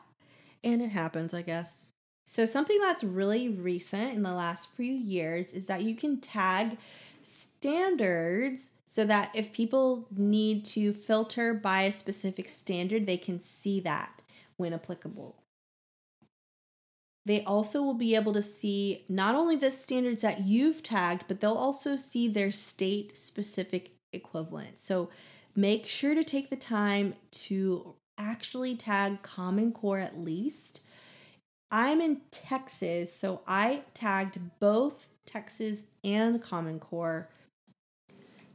And 0.64 0.82
it 0.82 0.90
happens, 0.90 1.34
I 1.34 1.42
guess. 1.42 1.86
So, 2.26 2.46
something 2.46 2.80
that's 2.82 3.04
really 3.04 3.48
recent 3.48 4.14
in 4.14 4.24
the 4.24 4.34
last 4.34 4.72
few 4.76 4.92
years 4.92 5.54
is 5.54 5.68
that 5.68 5.84
you 5.84 5.96
can 5.96 6.20
tag 6.20 6.78
standards 7.24 8.72
so 8.84 9.06
that 9.06 9.32
if 9.34 9.54
people 9.54 10.08
need 10.16 10.66
to 10.66 10.92
filter 10.92 11.54
by 11.54 11.84
a 11.84 11.92
specific 11.92 12.50
standard, 12.50 13.06
they 13.06 13.18
can 13.18 13.40
see 13.40 13.80
that 13.82 14.22
when 14.58 14.74
applicable. 14.74 15.36
They 17.26 17.44
also 17.44 17.82
will 17.82 17.94
be 17.94 18.16
able 18.16 18.34
to 18.34 18.42
see 18.42 19.04
not 19.10 19.36
only 19.36 19.58
the 19.58 19.72
standards 19.72 20.22
that 20.22 20.46
you've 20.46 20.82
tagged, 20.82 21.26
but 21.28 21.42
they'll 21.42 21.54
also 21.54 21.98
see 21.98 22.30
their 22.30 22.52
state 22.52 23.18
specific 23.18 23.97
equivalent. 24.14 24.80
So 24.80 25.10
make 25.56 25.86
sure 25.86 26.16
to 26.16 26.24
take 26.24 26.50
the 26.50 26.56
time 26.56 27.16
to 27.32 27.96
actually 28.18 28.76
tag 28.76 29.22
Common 29.22 29.72
Core 29.72 30.00
at 30.00 30.20
least. 30.20 30.82
I'm 31.70 32.00
in 32.00 32.22
Texas, 32.32 33.14
so 33.14 33.42
I 33.46 33.82
tagged 33.94 34.40
both 34.60 35.10
Texas, 35.28 35.86
and 36.04 36.42
Common 36.42 36.80
Core. 36.80 37.30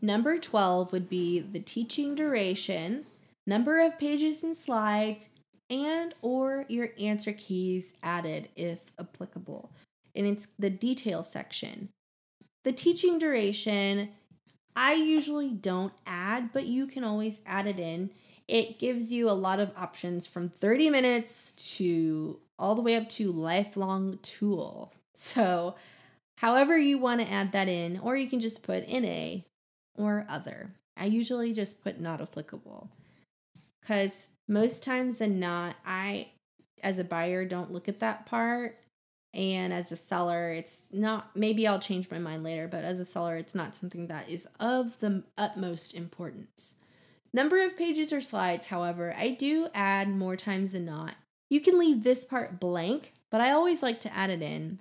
Number 0.01 0.39
12 0.39 0.91
would 0.91 1.09
be 1.09 1.39
the 1.39 1.61
teaching 1.61 2.17
duration, 2.17 3.05
number 3.47 3.79
of 3.79 3.99
pages 3.99 4.43
and 4.43 4.57
slides, 4.57 5.29
and 5.71 6.13
or 6.23 6.65
your 6.69 6.89
answer 6.99 7.33
keys 7.33 7.95
added 8.03 8.49
if 8.57 8.87
applicable. 8.99 9.71
And 10.17 10.27
it's 10.27 10.49
the 10.59 10.71
detail 10.71 11.23
section. 11.23 11.91
The 12.65 12.73
teaching 12.73 13.19
duration, 13.19 14.11
I 14.75 14.95
usually 14.95 15.51
don't 15.51 15.93
add, 16.07 16.53
but 16.53 16.67
you 16.67 16.87
can 16.87 17.05
always 17.05 17.41
add 17.47 17.67
it 17.67 17.79
in. 17.79 18.11
It 18.49 18.79
gives 18.79 19.13
you 19.13 19.29
a 19.29 19.33
lot 19.33 19.61
of 19.61 19.71
options 19.77 20.27
from 20.27 20.49
30 20.49 20.91
minutes 20.91 21.53
to 21.77 22.39
all 22.59 22.75
the 22.75 22.83
way 22.83 22.97
up 22.97 23.09
to 23.11 23.33
lifelong 23.33 24.19
tool. 24.23 24.93
So 25.15 25.77
however 26.37 26.77
you 26.77 26.99
want 26.99 27.21
to 27.21 27.31
add 27.31 27.53
that 27.53 27.69
in, 27.69 27.99
or 27.99 28.17
you 28.17 28.29
can 28.29 28.41
just 28.41 28.63
put 28.63 28.89
NA 28.89 29.43
or 29.97 30.27
other. 30.29 30.71
I 30.97 31.07
usually 31.07 31.53
just 31.53 31.83
put 31.83 32.01
not 32.01 32.21
applicable 32.21 32.91
because 33.81 34.31
most 34.49 34.83
times 34.83 35.19
than 35.19 35.41
not, 35.41 35.77
I, 35.87 36.29
as 36.83 36.99
a 36.99 37.05
buyer, 37.05 37.45
don't 37.45 37.73
look 37.73 37.89
at 37.89 38.01
that 38.01 38.27
part. 38.27 38.79
And 39.35 39.73
as 39.73 39.91
a 39.91 39.97
seller, 39.97 40.51
it's 40.51 40.89
not, 40.93 41.35
maybe 41.35 41.67
I'll 41.67 41.79
change 41.79 42.11
my 42.11 42.19
mind 42.19 42.43
later, 42.43 42.69
but 42.69 42.85
as 42.85 43.01
a 43.01 43.05
seller, 43.05 43.37
it's 43.37 43.55
not 43.55 43.75
something 43.75 44.07
that 44.09 44.29
is 44.29 44.47
of 44.61 45.01
the 45.01 45.25
utmost 45.39 45.95
importance. 45.95 46.75
Number 47.33 47.65
of 47.65 47.79
pages 47.79 48.13
or 48.13 48.21
slides, 48.21 48.67
however, 48.67 49.15
I 49.17 49.31
do 49.31 49.69
add 49.75 50.11
more 50.11 50.37
times 50.37 50.73
than 50.73 50.85
not. 50.85 51.15
You 51.49 51.61
can 51.61 51.79
leave 51.79 52.03
this 52.03 52.27
part 52.27 52.61
blank, 52.61 53.15
but 53.31 53.41
I 53.41 53.53
always 53.53 53.83
like 53.83 54.01
to 54.01 54.15
add 54.15 54.29
it 54.29 54.43
in. 54.43 54.79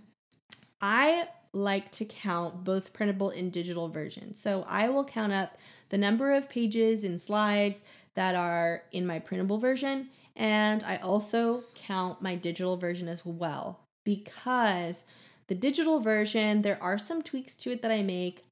I 0.81 1.29
like 1.53 1.91
to 1.91 2.05
count 2.05 2.63
both 2.63 2.91
printable 2.91 3.29
and 3.29 3.51
digital 3.51 3.87
versions. 3.87 4.39
So 4.39 4.65
I 4.67 4.89
will 4.89 5.05
count 5.05 5.31
up 5.31 5.57
the 5.89 5.97
number 5.97 6.33
of 6.33 6.49
pages 6.49 7.03
and 7.03 7.21
slides 7.21 7.83
that 8.15 8.35
are 8.35 8.83
in 8.91 9.05
my 9.05 9.19
printable 9.19 9.57
version, 9.57 10.09
and 10.35 10.83
I 10.83 10.97
also 10.97 11.63
count 11.75 12.21
my 12.21 12.35
digital 12.35 12.75
version 12.77 13.07
as 13.07 13.25
well 13.25 13.80
because 14.03 15.05
the 15.47 15.55
digital 15.55 15.99
version, 15.99 16.61
there 16.61 16.81
are 16.81 16.97
some 16.97 17.21
tweaks 17.21 17.55
to 17.57 17.71
it 17.71 17.81
that 17.81 17.91
I 17.91 18.01
make. 18.03 18.43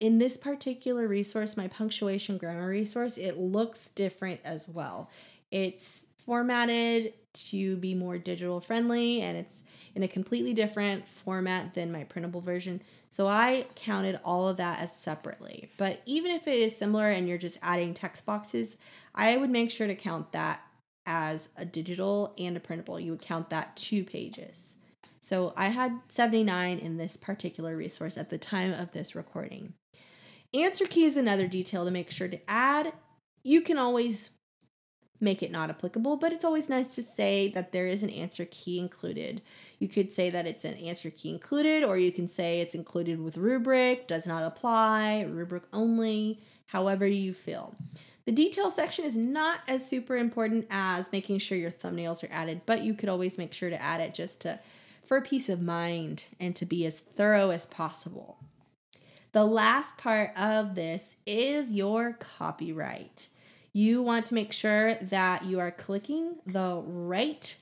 In 0.00 0.18
this 0.18 0.36
particular 0.36 1.08
resource, 1.08 1.56
my 1.56 1.68
punctuation 1.68 2.36
grammar 2.36 2.68
resource, 2.68 3.16
it 3.16 3.38
looks 3.38 3.90
different 3.90 4.40
as 4.44 4.68
well. 4.68 5.10
It's 5.50 6.06
formatted 6.18 7.12
to 7.34 7.76
be 7.76 7.94
more 7.94 8.18
digital 8.18 8.60
friendly 8.60 9.20
and 9.20 9.36
it's 9.36 9.64
in 9.94 10.02
a 10.02 10.08
completely 10.08 10.52
different 10.52 11.06
format 11.08 11.74
than 11.74 11.92
my 11.92 12.04
printable 12.04 12.40
version. 12.40 12.80
So 13.10 13.28
I 13.28 13.66
counted 13.74 14.18
all 14.24 14.48
of 14.48 14.56
that 14.56 14.80
as 14.80 14.94
separately. 14.94 15.70
But 15.76 16.02
even 16.06 16.32
if 16.32 16.48
it 16.48 16.58
is 16.58 16.76
similar 16.76 17.08
and 17.08 17.28
you're 17.28 17.38
just 17.38 17.58
adding 17.62 17.94
text 17.94 18.26
boxes, 18.26 18.78
I 19.14 19.36
would 19.36 19.50
make 19.50 19.70
sure 19.70 19.86
to 19.86 19.94
count 19.94 20.32
that 20.32 20.60
as 21.06 21.48
a 21.56 21.64
digital 21.64 22.34
and 22.38 22.56
a 22.56 22.60
printable. 22.60 22.98
You 22.98 23.12
would 23.12 23.22
count 23.22 23.50
that 23.50 23.76
two 23.76 24.04
pages. 24.04 24.76
So 25.24 25.54
I 25.56 25.68
had 25.68 26.00
79 26.08 26.78
in 26.80 26.98
this 26.98 27.16
particular 27.16 27.74
resource 27.74 28.18
at 28.18 28.28
the 28.28 28.36
time 28.36 28.74
of 28.74 28.92
this 28.92 29.14
recording. 29.14 29.72
Answer 30.52 30.84
key 30.84 31.04
is 31.04 31.16
another 31.16 31.48
detail 31.48 31.86
to 31.86 31.90
make 31.90 32.10
sure 32.10 32.28
to 32.28 32.38
add. 32.46 32.92
You 33.42 33.62
can 33.62 33.78
always 33.78 34.28
make 35.20 35.42
it 35.42 35.50
not 35.50 35.70
applicable, 35.70 36.18
but 36.18 36.32
it's 36.32 36.44
always 36.44 36.68
nice 36.68 36.94
to 36.96 37.02
say 37.02 37.48
that 37.54 37.72
there 37.72 37.86
is 37.86 38.02
an 38.02 38.10
answer 38.10 38.46
key 38.50 38.78
included. 38.78 39.40
You 39.78 39.88
could 39.88 40.12
say 40.12 40.28
that 40.28 40.46
it's 40.46 40.66
an 40.66 40.74
answer 40.74 41.08
key 41.08 41.30
included, 41.30 41.84
or 41.84 41.96
you 41.96 42.12
can 42.12 42.28
say 42.28 42.60
it's 42.60 42.74
included 42.74 43.18
with 43.18 43.38
rubric, 43.38 44.06
does 44.06 44.26
not 44.26 44.42
apply, 44.42 45.22
rubric 45.22 45.62
only, 45.72 46.42
however 46.66 47.06
you 47.06 47.32
feel. 47.32 47.74
The 48.26 48.32
detail 48.32 48.70
section 48.70 49.06
is 49.06 49.16
not 49.16 49.60
as 49.68 49.88
super 49.88 50.18
important 50.18 50.66
as 50.68 51.12
making 51.12 51.38
sure 51.38 51.56
your 51.56 51.70
thumbnails 51.70 52.22
are 52.22 52.32
added, 52.32 52.60
but 52.66 52.82
you 52.82 52.92
could 52.92 53.08
always 53.08 53.38
make 53.38 53.54
sure 53.54 53.70
to 53.70 53.80
add 53.80 54.02
it 54.02 54.12
just 54.12 54.42
to 54.42 54.60
for 55.06 55.20
peace 55.20 55.48
of 55.48 55.60
mind 55.60 56.24
and 56.40 56.56
to 56.56 56.66
be 56.66 56.84
as 56.86 57.00
thorough 57.00 57.50
as 57.50 57.66
possible. 57.66 58.38
The 59.32 59.44
last 59.44 59.98
part 59.98 60.30
of 60.38 60.74
this 60.74 61.16
is 61.26 61.72
your 61.72 62.12
copyright 62.12 63.28
you 63.76 64.00
want 64.00 64.24
to 64.26 64.34
make 64.34 64.52
sure 64.52 64.94
that 64.94 65.44
you 65.44 65.58
are 65.58 65.72
clicking 65.72 66.36
the 66.46 66.80
right 66.86 67.56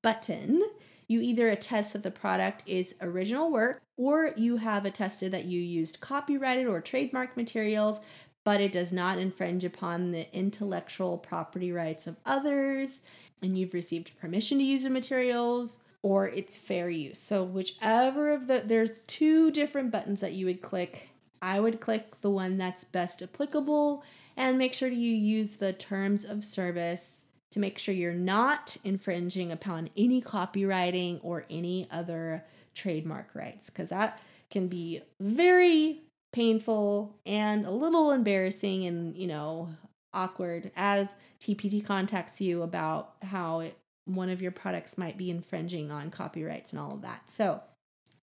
button. 0.00 0.64
You 1.06 1.20
either 1.20 1.48
attest 1.50 1.92
that 1.92 2.02
the 2.02 2.10
product 2.10 2.62
is 2.66 2.94
original 3.02 3.52
work 3.52 3.82
or 3.98 4.32
you 4.34 4.56
have 4.56 4.86
attested 4.86 5.30
that 5.32 5.44
you 5.44 5.60
used 5.60 6.00
copyrighted 6.00 6.66
or 6.66 6.80
trademark 6.80 7.36
materials, 7.36 8.00
but 8.44 8.62
it 8.62 8.72
does 8.72 8.92
not 8.92 9.18
infringe 9.18 9.62
upon 9.62 10.10
the 10.10 10.34
intellectual 10.34 11.18
property 11.18 11.70
rights 11.70 12.06
of 12.06 12.16
others, 12.24 13.02
and 13.42 13.58
you've 13.58 13.74
received 13.74 14.18
permission 14.18 14.56
to 14.56 14.64
use 14.64 14.84
the 14.84 14.90
materials 14.90 15.80
or 16.02 16.28
it's 16.28 16.58
fair 16.58 16.90
use. 16.90 17.18
So, 17.18 17.42
whichever 17.44 18.32
of 18.32 18.46
the, 18.46 18.62
there's 18.64 19.02
two 19.02 19.50
different 19.50 19.90
buttons 19.90 20.20
that 20.20 20.32
you 20.32 20.46
would 20.46 20.62
click. 20.62 21.08
I 21.40 21.60
would 21.60 21.80
click 21.80 22.20
the 22.20 22.30
one 22.30 22.58
that's 22.58 22.84
best 22.84 23.22
applicable 23.22 24.04
and 24.36 24.58
make 24.58 24.74
sure 24.74 24.88
you 24.88 25.12
use 25.12 25.56
the 25.56 25.72
terms 25.72 26.24
of 26.24 26.44
service 26.44 27.26
to 27.50 27.60
make 27.60 27.78
sure 27.78 27.94
you're 27.94 28.12
not 28.14 28.76
infringing 28.84 29.52
upon 29.52 29.90
any 29.96 30.22
copywriting 30.22 31.20
or 31.22 31.44
any 31.50 31.86
other 31.90 32.44
trademark 32.74 33.34
rights 33.34 33.68
because 33.68 33.90
that 33.90 34.20
can 34.50 34.68
be 34.68 35.02
very 35.20 36.00
painful 36.32 37.14
and 37.26 37.66
a 37.66 37.70
little 37.70 38.10
embarrassing 38.10 38.86
and 38.86 39.14
you 39.16 39.26
know 39.26 39.68
awkward 40.14 40.70
as 40.76 41.16
TPT 41.40 41.84
contacts 41.84 42.40
you 42.40 42.62
about 42.62 43.14
how 43.22 43.60
it, 43.60 43.76
one 44.04 44.30
of 44.30 44.42
your 44.42 44.50
products 44.50 44.98
might 44.98 45.16
be 45.16 45.30
infringing 45.30 45.90
on 45.90 46.10
copyrights 46.10 46.72
and 46.72 46.80
all 46.80 46.92
of 46.92 47.02
that. 47.02 47.30
So 47.30 47.60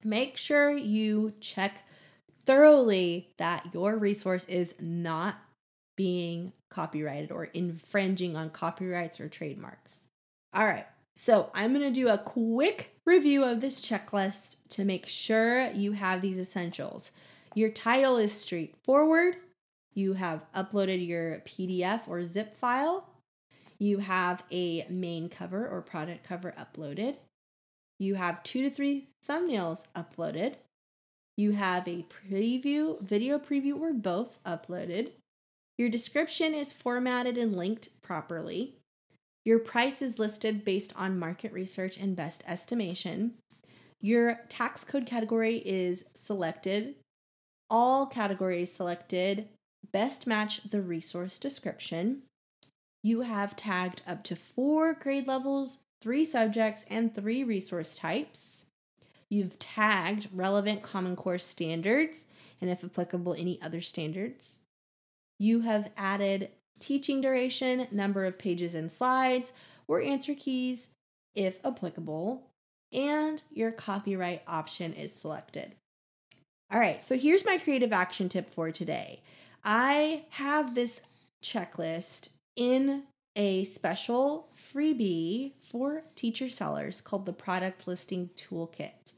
make 0.04 0.38
sure 0.38 0.72
you 0.72 1.34
check 1.40 1.86
thoroughly 2.44 3.30
that 3.38 3.74
your 3.74 3.98
resource 3.98 4.46
is 4.46 4.74
not 4.80 5.36
being 5.96 6.54
copyrighted 6.70 7.32
or 7.32 7.46
infringing 7.46 8.36
on 8.36 8.50
copyrights 8.50 9.20
or 9.20 9.28
trademarks. 9.28 10.06
All 10.54 10.66
right, 10.66 10.88
so 11.16 11.52
I'm 11.54 11.74
gonna 11.74 11.92
do 11.92 12.08
a 12.08 12.18
quick 12.18 12.96
review 13.06 13.44
of 13.44 13.62
this 13.62 13.82
checklist 13.82 14.56
to 14.70 14.86
make 14.86 15.06
sure 15.06 15.70
you 15.72 15.92
have 15.92 16.22
these 16.22 16.40
essentials. 16.40 17.12
Your 17.56 17.70
title 17.70 18.18
is 18.18 18.32
straightforward. 18.32 19.36
You 19.94 20.14
have 20.14 20.46
uploaded 20.56 21.06
your 21.06 21.40
PDF 21.40 22.08
or 22.08 22.24
zip 22.24 22.56
file. 22.56 23.10
You 23.80 24.00
have 24.00 24.44
a 24.52 24.86
main 24.90 25.30
cover 25.30 25.68
or 25.68 25.82
product 25.82 26.24
cover 26.24 26.54
uploaded. 26.60 27.16
You 27.98 28.16
have 28.16 28.44
two 28.44 28.62
to 28.64 28.70
three 28.70 29.08
thumbnails 29.28 29.88
uploaded. 29.96 30.56
You 31.38 31.54
have 31.54 31.88
a 31.88 32.06
preview, 32.10 33.02
video 33.02 33.40
preview, 33.40 33.80
or 33.80 33.94
both 33.94 34.40
uploaded. 34.46 35.12
Your 35.78 35.88
description 35.88 36.54
is 36.54 36.74
formatted 36.74 37.38
and 37.38 37.56
linked 37.56 37.90
properly. 38.02 38.76
Your 39.46 39.60
price 39.60 40.02
is 40.02 40.20
listed 40.20 40.66
based 40.66 40.94
on 40.98 41.18
market 41.18 41.54
research 41.54 41.98
and 41.98 42.16
best 42.16 42.44
estimation. 42.46 43.36
Your 44.02 44.42
tax 44.50 44.84
code 44.84 45.06
category 45.06 45.58
is 45.58 46.04
selected. 46.16 46.96
All 47.70 48.06
categories 48.06 48.74
selected. 48.74 49.48
Best 49.94 50.28
match 50.28 50.64
the 50.70 50.82
resource 50.82 51.40
description. 51.40 52.24
You 53.04 53.22
have 53.22 53.56
tagged 53.56 54.02
up 54.06 54.24
to 54.26 54.36
four 54.36 54.94
grade 54.94 55.28
levels, 55.28 55.80
three 56.02 56.26
subjects, 56.26 56.84
and 56.90 57.14
three 57.14 57.44
resource 57.44 57.96
types. 57.96 58.66
You've 59.30 59.60
tagged 59.60 60.28
relevant 60.34 60.82
Common 60.82 61.16
Core 61.16 61.38
standards 61.38 62.28
and, 62.60 62.70
if 62.70 62.84
applicable, 62.84 63.36
any 63.36 63.62
other 63.62 63.80
standards. 63.80 64.62
You 65.38 65.62
have 65.62 65.92
added 65.96 66.50
teaching 66.80 67.22
duration, 67.22 67.88
number 67.92 68.26
of 68.26 68.40
pages 68.40 68.74
and 68.74 68.92
slides, 68.92 69.54
or 69.88 70.02
answer 70.02 70.34
keys 70.36 70.90
if 71.36 71.64
applicable, 71.66 72.44
and 72.92 73.42
your 73.52 73.72
copyright 73.72 74.42
option 74.48 74.94
is 74.94 75.14
selected. 75.14 75.76
All 76.72 76.80
right, 76.80 77.02
so 77.02 77.18
here's 77.18 77.46
my 77.46 77.58
creative 77.58 77.94
action 77.94 78.30
tip 78.30 78.50
for 78.50 78.72
today. 78.72 79.22
I 79.64 80.26
have 80.32 80.76
this 80.76 81.02
checklist 81.44 82.30
in 82.56 83.04
a 83.36 83.64
special 83.64 84.50
freebie 84.58 85.54
for 85.62 86.04
teacher 86.16 86.50
sellers 86.50 87.02
called 87.02 87.26
the 87.26 87.34
Product 87.34 87.88
Listing 87.88 88.30
Toolkit. 88.36 89.14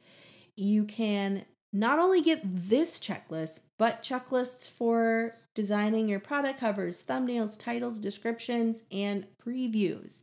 You 0.56 0.84
can 0.84 1.46
not 1.74 2.00
only 2.00 2.22
get 2.22 2.42
this 2.44 3.00
checklist, 3.00 3.62
but 3.80 4.04
checklists 4.04 4.70
for 4.70 5.38
designing 5.56 6.08
your 6.08 6.20
product 6.20 6.60
covers, 6.60 7.04
thumbnails, 7.04 7.60
titles, 7.60 8.00
descriptions, 8.00 8.84
and 8.92 9.26
previews. 9.44 10.22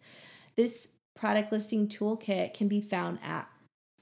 This 0.56 0.88
product 1.14 1.50
listing 1.50 1.88
toolkit 1.88 2.54
can 2.54 2.68
be 2.68 2.80
found 2.80 3.18
at 3.22 3.48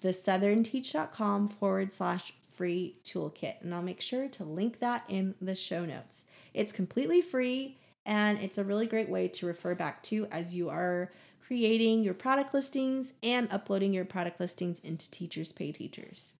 thesouthernteach.com 0.03 1.49
forward 1.49 1.92
slash 1.92 2.33
free 2.53 2.97
toolkit. 3.05 3.61
And 3.62 3.75
I'll 3.75 3.83
make 3.83 4.01
sure 4.01 4.29
to 4.29 4.45
link 4.45 4.81
that 4.81 5.05
in 5.09 5.35
the 5.40 5.55
show 5.55 5.85
notes. 5.85 6.25
It's 6.55 6.73
completely 6.73 7.21
free 7.21 7.79
and 8.07 8.38
it's 8.38 8.57
a 8.57 8.64
really 8.64 8.87
great 8.87 9.11
way 9.11 9.29
to 9.29 9.47
refer 9.47 9.75
back 9.75 10.03
to 10.05 10.27
as 10.31 10.55
you 10.55 10.71
are 10.71 11.11
creating 11.47 12.03
your 12.03 12.14
product 12.14 12.55
listings 12.55 13.12
and 13.23 13.49
uploading 13.51 13.92
your 13.92 14.05
product 14.05 14.40
listings 14.40 14.81
into 14.81 15.11
Teachers 15.11 15.53
Pay 15.53 15.73
Teachers. 15.73 16.33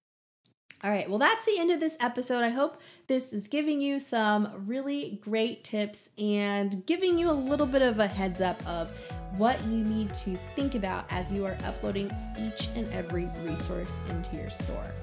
All 0.85 0.91
right, 0.91 1.09
well, 1.09 1.19
that's 1.19 1.45
the 1.47 1.59
end 1.59 1.71
of 1.71 1.81
this 1.81 1.97
episode. 2.01 2.45
I 2.45 2.51
hope 2.51 2.81
this 3.07 3.33
is 3.33 3.49
giving 3.49 3.81
you 3.81 3.99
some 3.99 4.49
really 4.67 5.19
great 5.23 5.65
tips 5.65 6.11
and 6.19 6.85
giving 6.87 7.19
you 7.19 7.31
a 7.31 7.33
little 7.33 7.67
bit 7.67 7.83
of 7.83 7.99
a 7.99 8.07
heads 8.07 8.41
up 8.41 8.65
of 8.67 8.91
what 9.39 9.63
you 9.65 9.79
need 9.79 10.13
to 10.15 10.39
think 10.55 10.75
about 10.75 11.11
as 11.11 11.33
you 11.33 11.47
are 11.47 11.57
uploading 11.65 12.11
each 12.39 12.69
and 12.77 12.87
every 12.93 13.29
resource 13.43 13.99
into 14.11 14.37
your 14.37 14.51
store. 14.51 14.95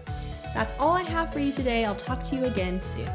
That's 0.54 0.72
all 0.80 0.92
I 0.92 1.04
have 1.04 1.34
for 1.34 1.40
you 1.40 1.52
today. 1.52 1.86
I'll 1.86 1.96
talk 1.96 2.22
to 2.24 2.36
you 2.36 2.46
again 2.46 2.80
soon. 2.80 3.10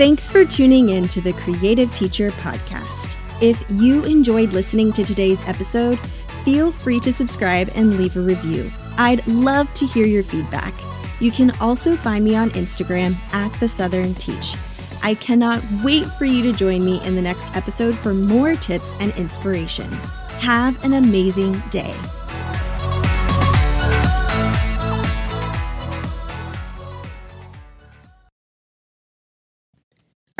Thanks 0.00 0.30
for 0.30 0.46
tuning 0.46 0.88
in 0.88 1.08
to 1.08 1.20
the 1.20 1.34
Creative 1.34 1.92
Teacher 1.92 2.30
Podcast. 2.30 3.18
If 3.42 3.62
you 3.68 4.02
enjoyed 4.04 4.54
listening 4.54 4.94
to 4.94 5.04
today's 5.04 5.46
episode, 5.46 5.98
feel 6.42 6.72
free 6.72 6.98
to 7.00 7.12
subscribe 7.12 7.68
and 7.74 7.98
leave 7.98 8.16
a 8.16 8.20
review. 8.20 8.72
I'd 8.96 9.26
love 9.26 9.70
to 9.74 9.86
hear 9.86 10.06
your 10.06 10.22
feedback. 10.22 10.72
You 11.20 11.30
can 11.30 11.50
also 11.60 11.96
find 11.96 12.24
me 12.24 12.34
on 12.34 12.48
Instagram 12.52 13.14
at 13.34 13.52
The 13.60 13.68
Southern 13.68 14.14
Teach. 14.14 14.56
I 15.02 15.16
cannot 15.16 15.62
wait 15.84 16.06
for 16.06 16.24
you 16.24 16.42
to 16.44 16.54
join 16.54 16.82
me 16.82 17.04
in 17.04 17.14
the 17.14 17.20
next 17.20 17.54
episode 17.54 17.94
for 17.94 18.14
more 18.14 18.54
tips 18.54 18.94
and 19.00 19.14
inspiration. 19.18 19.90
Have 20.38 20.82
an 20.82 20.94
amazing 20.94 21.62
day. 21.68 21.94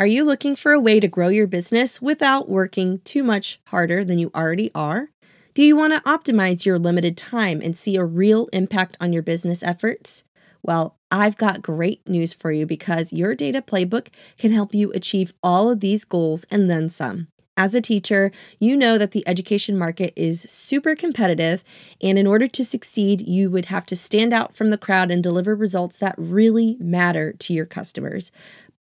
Are 0.01 0.07
you 0.07 0.25
looking 0.25 0.55
for 0.55 0.71
a 0.71 0.79
way 0.79 0.99
to 0.99 1.07
grow 1.07 1.27
your 1.27 1.45
business 1.45 2.01
without 2.01 2.49
working 2.49 3.01
too 3.03 3.23
much 3.23 3.59
harder 3.65 4.03
than 4.03 4.17
you 4.17 4.31
already 4.33 4.71
are? 4.73 5.11
Do 5.53 5.61
you 5.61 5.75
want 5.75 5.93
to 5.93 6.01
optimize 6.09 6.65
your 6.65 6.79
limited 6.79 7.15
time 7.15 7.61
and 7.61 7.77
see 7.77 7.97
a 7.97 8.03
real 8.03 8.47
impact 8.51 8.97
on 8.99 9.13
your 9.13 9.21
business 9.21 9.61
efforts? 9.61 10.23
Well, 10.63 10.97
I've 11.11 11.37
got 11.37 11.61
great 11.61 12.01
news 12.09 12.33
for 12.33 12.51
you 12.51 12.65
because 12.65 13.13
your 13.13 13.35
data 13.35 13.61
playbook 13.61 14.07
can 14.39 14.51
help 14.51 14.73
you 14.73 14.91
achieve 14.93 15.33
all 15.43 15.69
of 15.69 15.81
these 15.81 16.03
goals 16.03 16.45
and 16.49 16.67
then 16.67 16.89
some. 16.89 17.27
As 17.55 17.75
a 17.75 17.81
teacher, 17.81 18.31
you 18.59 18.75
know 18.75 18.97
that 18.97 19.11
the 19.11 19.27
education 19.27 19.77
market 19.77 20.13
is 20.15 20.41
super 20.41 20.95
competitive, 20.95 21.63
and 22.01 22.17
in 22.17 22.25
order 22.25 22.47
to 22.47 22.63
succeed, 22.63 23.27
you 23.27 23.51
would 23.51 23.65
have 23.65 23.85
to 23.87 23.95
stand 23.95 24.33
out 24.33 24.55
from 24.55 24.71
the 24.71 24.79
crowd 24.79 25.11
and 25.11 25.21
deliver 25.21 25.53
results 25.53 25.97
that 25.97 26.15
really 26.17 26.75
matter 26.79 27.33
to 27.33 27.53
your 27.53 27.67
customers. 27.67 28.31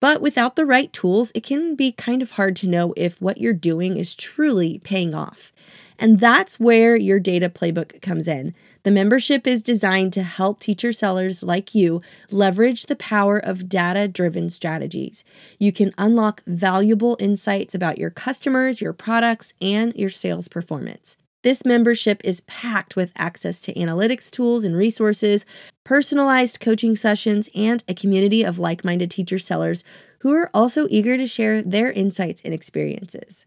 But 0.01 0.23
without 0.23 0.57
the 0.57 0.67
right 0.67 0.93
tools, 0.93 1.31
it 1.35 1.43
can 1.43 1.77
be 1.77 1.93
kind 1.93 2.23
of 2.23 2.33
hard 2.33 2.57
to 2.57 2.69
know 2.69 2.95
if 2.97 3.21
what 3.21 3.39
you're 3.39 3.53
doing 3.53 3.99
is 3.99 4.15
truly 4.15 4.79
paying 4.83 5.15
off. 5.15 5.53
And 5.99 6.19
that's 6.19 6.59
where 6.59 6.97
your 6.97 7.21
data 7.21 7.51
playbook 7.51 8.01
comes 8.01 8.27
in. 8.27 8.55
The 8.83 8.91
membership 8.91 9.47
is 9.47 9.61
designed 9.61 10.15
to 10.15 10.23
help 10.23 10.59
teacher 10.59 10.95
sellers 10.95 11.43
like 11.43 11.75
you 11.75 12.01
leverage 12.31 12.87
the 12.87 12.97
power 12.97 13.37
of 13.37 13.69
data 13.69 14.09
driven 14.09 14.49
strategies. 14.49 15.23
You 15.59 15.71
can 15.71 15.93
unlock 15.99 16.43
valuable 16.47 17.19
insights 17.21 17.75
about 17.75 17.99
your 17.99 18.09
customers, 18.09 18.81
your 18.81 18.95
products, 18.95 19.53
and 19.61 19.95
your 19.95 20.09
sales 20.09 20.49
performance. 20.49 21.19
This 21.43 21.65
membership 21.65 22.21
is 22.23 22.43
packed 22.43 22.97
with 22.97 23.13
access 23.17 23.63
to 23.63 23.75
analytics 23.75 24.31
tools 24.31 24.63
and 24.65 24.77
resources, 24.77 25.47
personalized 25.85 26.61
coaching 26.61 26.95
sessions, 26.95 27.49
and 27.55 27.83
a 27.89 27.95
community 27.95 28.43
of 28.43 28.59
like 28.59 28.85
minded 28.85 29.11
teacher 29.11 29.39
sellers 29.39 29.83
who 30.21 30.35
are 30.35 30.51
also 30.53 30.87
eager 30.91 31.17
to 31.17 31.27
share 31.27 31.63
their 31.63 31.91
insights 31.93 32.43
and 32.45 32.53
experiences. 32.53 33.47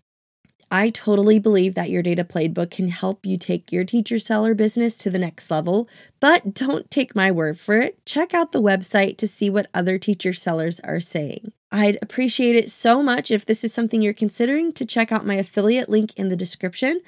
I 0.72 0.90
totally 0.90 1.38
believe 1.38 1.76
that 1.76 1.92
your 1.92 2.02
data 2.02 2.24
playbook 2.24 2.72
can 2.72 2.90
help 2.90 3.28
you 3.28 3.38
take 3.38 3.72
your 3.72 3.84
teacher 3.84 4.18
seller 4.18 4.56
business 4.56 4.96
to 4.98 5.12
the 5.12 5.20
next 5.20 5.52
level, 5.52 5.88
but 6.20 6.56
don't 6.56 6.90
take 6.90 7.16
my 7.16 7.30
word 7.30 7.60
for 7.60 7.78
it. 7.78 8.04
Check 8.08 8.34
out 8.34 8.54
the 8.54 8.62
website 8.62 9.18
to 9.18 9.28
see 9.28 9.52
what 9.52 9.70
other 9.72 10.00
teacher 10.00 10.34
sellers 10.34 10.80
are 10.80 11.00
saying. 11.00 11.52
I'd 11.72 12.00
appreciate 12.02 12.56
it 12.56 12.72
so 12.72 13.04
much 13.04 13.30
if 13.30 13.46
this 13.46 13.64
is 13.64 13.72
something 13.72 14.02
you're 14.02 14.14
considering 14.14 14.72
to 14.72 14.84
check 14.84 15.12
out 15.12 15.28
my 15.28 15.36
affiliate 15.36 15.90
link 15.90 16.12
in 16.16 16.30
the 16.30 16.36
description. 16.36 17.02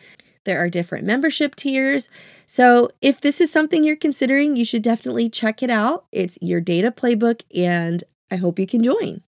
There 0.46 0.64
are 0.64 0.70
different 0.70 1.06
membership 1.06 1.56
tiers. 1.56 2.10
So, 2.48 2.90
if 3.02 3.20
this 3.20 3.42
is 3.42 3.52
something 3.52 3.84
you're 3.84 3.96
considering, 3.96 4.56
you 4.56 4.64
should 4.64 4.84
definitely 4.84 5.30
check 5.30 5.62
it 5.62 5.70
out. 5.70 6.06
It's 6.12 6.38
your 6.42 6.62
data 6.62 6.92
playbook, 6.92 7.42
and 7.54 8.04
I 8.32 8.38
hope 8.38 8.60
you 8.60 8.68
can 8.68 8.84
join. 8.84 9.25